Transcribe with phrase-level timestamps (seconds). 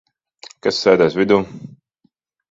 [0.67, 1.37] Kas sēdēs vidū?